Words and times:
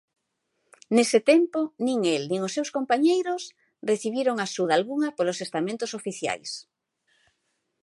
Nese 0.95 1.19
tempo, 1.31 1.59
nin 1.85 1.99
el 2.15 2.23
nin 2.31 2.41
os 2.47 2.53
seus 2.57 2.73
compañeiros 2.77 3.41
recibiron 3.89 4.35
axuda 4.39 4.71
algunha 4.75 5.09
polos 5.17 5.39
estamentos 5.45 5.91
oficiais. 5.99 6.51